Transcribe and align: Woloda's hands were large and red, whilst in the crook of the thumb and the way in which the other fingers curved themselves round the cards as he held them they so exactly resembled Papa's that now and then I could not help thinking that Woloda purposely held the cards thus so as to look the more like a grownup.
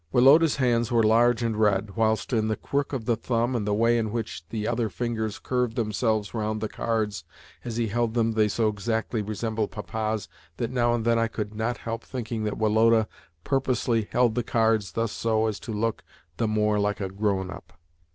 Woloda's 0.11 0.55
hands 0.55 0.91
were 0.91 1.03
large 1.03 1.43
and 1.43 1.55
red, 1.55 1.91
whilst 1.95 2.33
in 2.33 2.47
the 2.47 2.55
crook 2.55 2.91
of 2.91 3.05
the 3.05 3.15
thumb 3.15 3.55
and 3.55 3.67
the 3.67 3.73
way 3.75 3.99
in 3.99 4.11
which 4.11 4.43
the 4.49 4.67
other 4.67 4.89
fingers 4.89 5.37
curved 5.37 5.75
themselves 5.75 6.33
round 6.33 6.59
the 6.59 6.67
cards 6.67 7.23
as 7.63 7.77
he 7.77 7.85
held 7.85 8.15
them 8.15 8.31
they 8.31 8.47
so 8.47 8.67
exactly 8.67 9.21
resembled 9.21 9.69
Papa's 9.69 10.27
that 10.57 10.71
now 10.71 10.95
and 10.95 11.05
then 11.05 11.19
I 11.19 11.27
could 11.27 11.53
not 11.53 11.77
help 11.77 12.03
thinking 12.03 12.45
that 12.45 12.57
Woloda 12.57 13.07
purposely 13.43 14.07
held 14.11 14.33
the 14.33 14.41
cards 14.41 14.93
thus 14.93 15.11
so 15.11 15.45
as 15.45 15.59
to 15.59 15.71
look 15.71 16.03
the 16.37 16.47
more 16.47 16.79
like 16.79 16.99
a 16.99 17.07
grownup. 17.09 17.73